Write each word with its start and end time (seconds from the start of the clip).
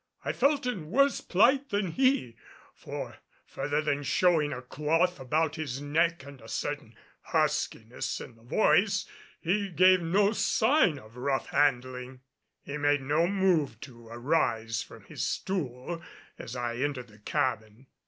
I 0.25 0.33
felt 0.33 0.65
in 0.65 0.89
worse 0.89 1.21
plight 1.21 1.69
than 1.69 1.91
he, 1.91 2.35
for 2.73 3.17
further 3.45 3.83
than 3.83 4.01
showing 4.01 4.51
a 4.51 4.63
cloth 4.63 5.19
about 5.19 5.57
his 5.57 5.79
neck 5.79 6.23
and 6.23 6.41
a 6.41 6.47
certain 6.47 6.95
huskiness 7.21 8.19
in 8.19 8.35
the 8.35 8.41
voice 8.41 9.05
he 9.39 9.69
gave 9.69 10.01
no 10.01 10.31
sign 10.31 10.97
of 10.97 11.17
rough 11.17 11.49
handling. 11.49 12.21
He 12.63 12.77
made 12.77 13.01
no 13.03 13.27
move 13.27 13.79
to 13.81 14.07
arise 14.07 14.81
from 14.81 15.03
his 15.03 15.23
stool 15.23 16.01
as 16.35 16.55
I 16.55 16.77
entered 16.77 17.09
the 17.09 17.19
cabin. 17.19 17.85